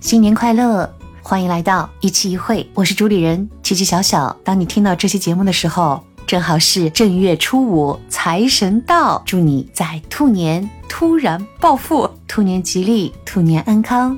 [0.00, 0.88] 新年快乐！
[1.22, 4.34] 欢迎来到一期一会，我是主理人琪琪小小。
[4.44, 14.16] 当你听到这期节目的时候，正好是正月初五，财神到，祝你在兔年突然暴富，兔年吉利，兔年安康。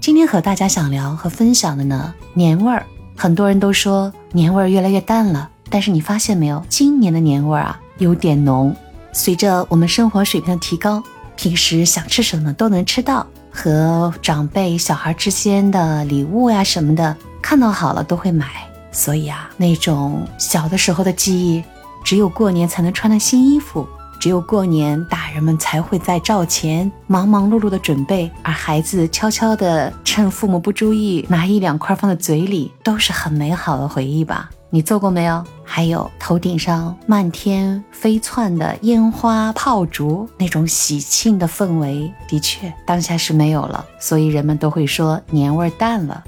[0.00, 2.86] 今天和大家想聊和分享的呢，年味儿。
[3.16, 8.74] 很多人都说年味儿越来越淡了，但是你发现没有，今年的年味儿啊有点浓。
[9.12, 11.02] 随着我们生活水平的提高，
[11.34, 13.26] 平时想吃什么都能吃到。
[13.52, 18.46] 和长辈、小孩之间的礼物呀什么的，看到好了都会买。
[18.90, 21.62] 所以啊，那种小的时候的记忆，
[22.02, 23.86] 只有过年才能穿的新衣服，
[24.18, 34.50] 只有过年大人们才会在灶前忙忙碌碌的准备，而孩子悄悄的趁父母不注意拿一两块放在嘴里，都是很美好的回忆吧。
[34.74, 35.44] 你做过没有？
[35.62, 46.24] 还有头顶上漫天飞窜的烟花炮竹，那种喜庆的氛围，的确当下是没有了，所以人们都会说年味淡了。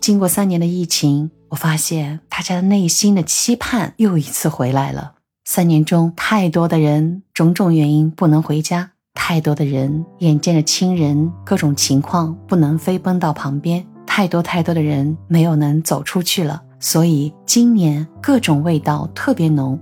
[0.00, 5.12] 经过三年的疫情，我发现大家的内心的期盼又一次回来了。
[5.44, 16.62] 三年中，太多的人种种原因不能回家，太多的人眼见着亲人各种情况不能飞奔到旁边，太多太多的人没有能走出去了。
[16.84, 19.80] 所以今年各种味道特别浓，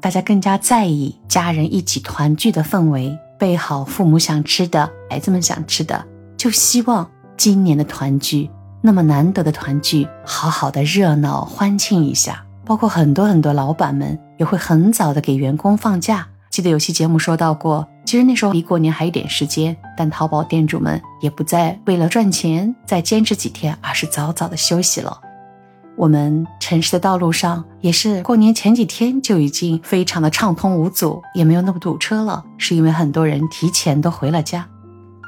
[0.00, 6.02] 大家更加在意家人一起团聚的氛围，备好父母想吃的，孩子们想吃的，
[6.38, 8.48] 就希望今年的团聚
[8.80, 12.42] 那么难得的团聚，好好的热闹欢庆一下。
[12.64, 16.26] 包括很多很多老板们也会很早的给员工放假。
[16.48, 25.20] 记得有期节目说到过，其实那时候离过年还有点时间，但淘宝店主们也不再为了赚钱再坚持几天，而是早早的休息了。
[25.96, 34.66] 我们城市的道路上也是过年前几天就已经非常的畅通无阻，也没有那么堵车了，是因为很多人提前都回了家，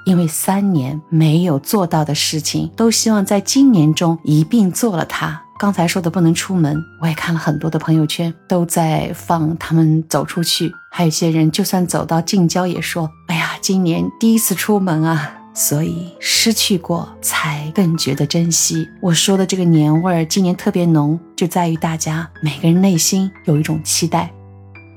[0.06, 5.42] 因为三年没有做到的事情，都希望在今年中一并做了它。
[5.56, 18.88] 刚才说的不能出门，我也看了很多的朋友圈，都在放他们走出去，还有些人就算走到近郊也说：“哎呀，今年第一次出门啊。”所以失去过，才更觉得珍惜。
[19.00, 24.30] 我说的这个年味儿，今年特别浓，就在于大家每个人内心有一种期待。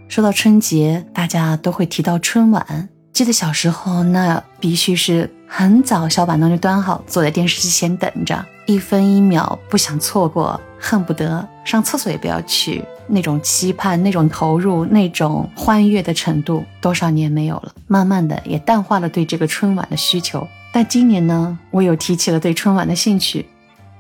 [0.10, 2.90] 说到春节，大家都会提到春晚。
[3.14, 12.84] 记得小时候，那必须是很早，小板凳就端好，坐在电视机前等着，一分一秒不想错过，恨不得上厕所也不要去。
[13.08, 20.48] 那种期盼，那种投入，那种欢悦的程度，多少年没有了，慢慢的也淡化了对这个春晚的需求。
[20.72, 23.46] 但今年呢，我又提起了对春晚的兴趣。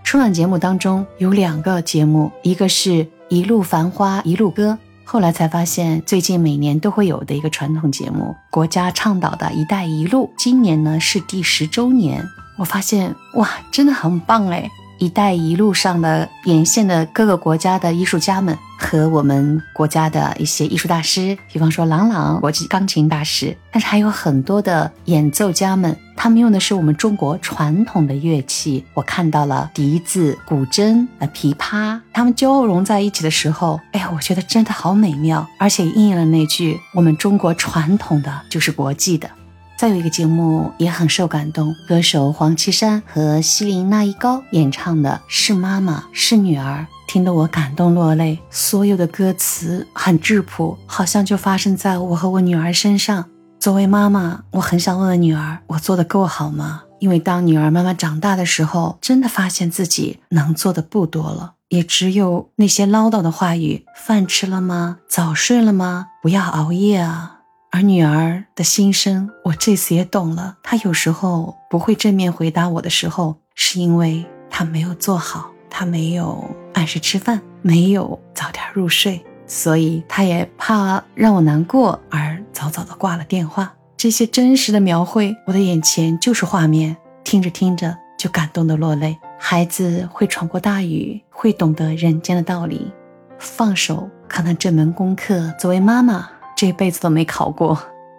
[0.04, 12.24] 春晚节目当中有两个节目，一个是一路繁花一路歌，后来才发现最近每年都会有的一个传统节目，国家倡导的一带一路，今年呢是第十周年。
[12.58, 14.70] 我发现哇，真的很棒哎。
[15.00, 28.86] “一带一路”上的沿线的各个国家的艺术家们和我们国家的一些艺术大师，比方说郎朗国际钢琴大师，但是还有很多的演奏家们，他们用的是我们中国传统的乐器。
[28.94, 39.30] 我看到了笛子、古筝、呃琵琶，他们交融在一起的时候，哎呀，我觉得真的好美妙，而且应验了那句“我们中国传统的就是国际的”。
[39.78, 48.40] 再有一个节目也很受感动，歌手黄绮珊和希林那一高演唱的是妈妈是女儿，听得我感动落泪。
[48.50, 53.26] 所有的歌词很质朴，好像就发生在我和我女儿身上。
[53.60, 56.82] 作为妈妈，我很想问问女儿，我做的够好吗？
[57.00, 64.98] 因为当女儿慢慢长大的时候，真的发现自己能做的不多了，也只有那些唠叨的话语：饭吃了吗？
[65.08, 66.08] 早睡了吗？
[66.24, 67.37] 不要熬夜啊。
[67.78, 70.58] 而女儿的心声，我这次也懂了。
[70.64, 83.76] 她有时候不会正面回答我的时候，是因为她没有做好，她没有按时吃饭，没有早点入睡，所以她也怕让我难过，而早早的挂了电话。
[83.96, 89.16] 这些真实的描绘，我的眼前就是画面，听着听着就感动的落泪。
[89.38, 92.92] 孩子会闯过大雨，会懂得人间的道理，
[93.38, 96.28] 放手，可能这门功课，作为妈妈。
[96.58, 97.78] 这辈子都没考过，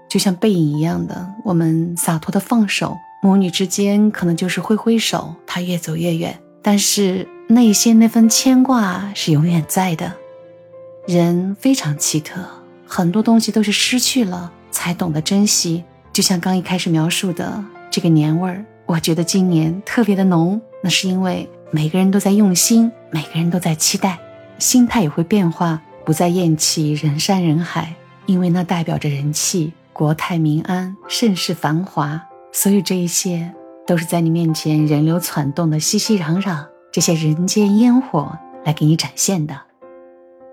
[0.08, 10.12] 就像背影一样的，我们洒脱的放手，母女之间可能就是挥挥手，他越走越远，但是内心那份牵挂是永远在的。
[11.08, 12.40] 人非常奇特，
[12.86, 15.82] 很多东西都是失去了才懂得珍惜。
[16.12, 24.16] 就像刚一开始描述的这个年味儿，我觉得今年特别的浓，那是因为每个人都在用心，每个人都在期待，
[24.60, 27.96] 心态也会变化，不再厌弃人山人海。
[28.28, 32.22] 因为那代表着人气、国泰民安、盛世繁华，
[32.52, 33.54] 所有这一些
[33.86, 39.58] 都是在你面前人流攒动的熙熙攘攘这些人间烟火来给你展现的。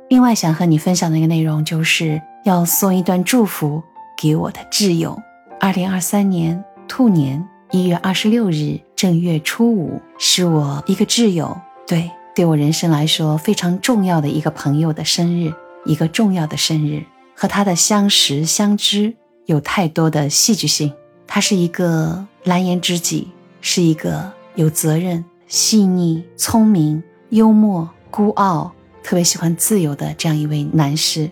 [0.08, 3.84] 另外，想和你分享的一个内容，就是要送一段祝福
[4.18, 5.22] 给我的挚友。
[5.60, 17.04] 二零二三年兔年一月二十六日正月初五，是我一个挚友，对对我人生来说非常重要的一个朋友的生日，一个重要的生日。
[17.36, 19.16] 和他的相识相知
[19.46, 20.94] 有太多的戏剧性。
[21.28, 23.28] 他是一个蓝颜知己，
[23.60, 28.72] 是一个有责任、细腻、聪明、幽默、孤傲，
[29.04, 31.30] 特别喜欢自由的这样一位男士。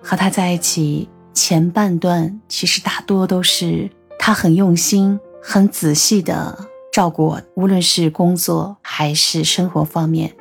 [0.00, 10.34] 和他在一起前半段，其实大多都是他很用心、很仔细的照顾我，无论是工作还是生活方面。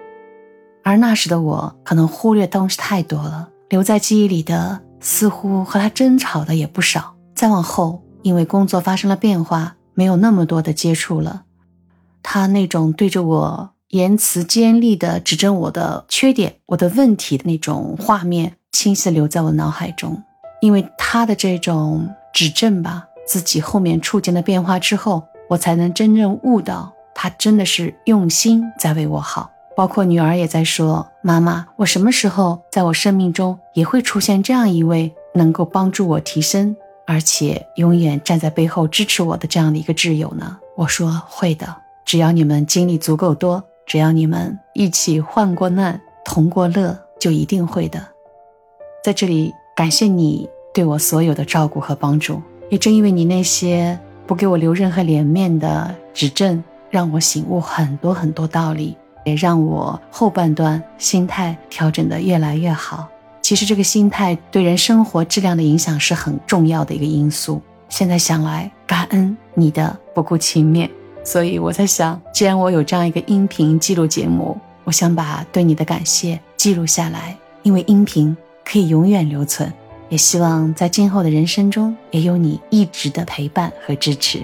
[0.84, 3.50] 而那时的我，可能忽略东西太多了。
[3.74, 7.16] 留在记忆里的，似乎和他争吵的也不少。
[7.34, 11.46] 再往后，因为工作发生了变化，没有那么多的接触了。
[12.22, 20.22] 他那种对着我言辞尖利的指正我的缺点、我的问题的那种画面，清晰的留在我脑海中。
[20.62, 29.50] 因为他的这种指正吧，自己后面触见了变化之后，我才能真正悟到，他真的是用心在为我好。
[29.76, 36.76] 包括女儿也在说：“妈妈，我什么时候在我生命中也会出现这样一位能够帮助我提升，
[37.08, 41.76] 而且永远站在背后支持我的这样的一个挚友呢？”我说：“会的，
[42.06, 48.06] 只要你们经历足够多，只要你们一起患过难、同过乐，就一定会的。”
[49.04, 58.96] 在这里感谢你对我所有的照顾和帮助，也正因为你那些不给我留任何脸面的指正，让我醒悟很多很多道理。
[59.24, 63.08] 也让我后半段心态调整的越来越好。
[63.42, 67.62] 其实这个心态对人生活质量的影响是很重要的一个因素。
[67.90, 70.90] 现在想来，感恩你的不顾情面。
[71.24, 78.36] 所以我在想，既然我有这样一个音频记录节目，我想把对你的感谢记录下来，因为音频
[78.66, 79.72] 可以永远留存。
[80.10, 84.44] 也希望在今后的人生中，也有你一直的陪伴和支持。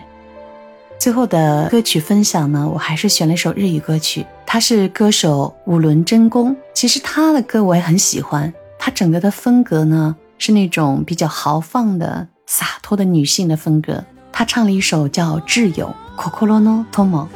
[0.99, 6.53] 最后的歌曲分享呢，我还是选了一首日语歌曲，它是歌手五轮真弓。
[6.73, 14.03] 其实他的歌我也很喜欢，他整个的风格呢是那种比较豪放的、洒脱的女性的风格。
[14.33, 15.89] 他唱了一首叫《挚友》
[16.21, 17.27] ，Kokoro no Tomo。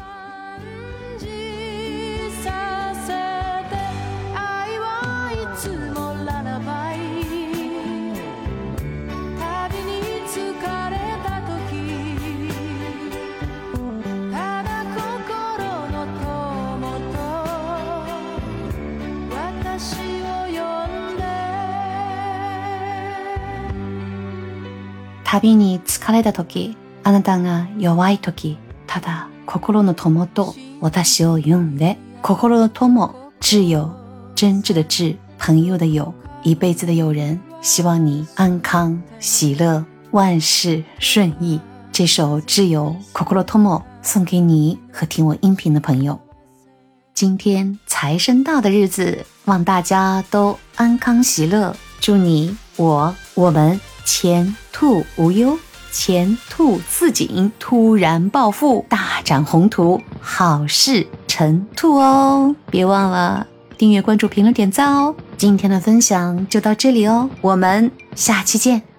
[25.33, 33.95] 旅に疲れた時、あなたが弱い時、ただ心の友と私を呼んで、心の友、挚友、
[34.35, 41.61] 真挚的挚，朋友的友，一辈子的友人，希望你安康、喜乐、万事顺意。
[41.93, 46.21] 这首挚友 Kokoro Tomo 送给你和听我音频的朋友。
[47.13, 51.75] 今天财神到的日子，望大家都安康喜乐。
[52.01, 53.81] 祝你我我们。
[54.06, 55.58] 前兔无忧，
[55.92, 62.56] 前兔似锦，突然暴富，大展宏图，好事成兔哦！
[62.70, 65.16] 别忘了订阅、关注、评论、点赞哦！
[65.38, 68.93] 今天的分享就到这里哦，我们下期见。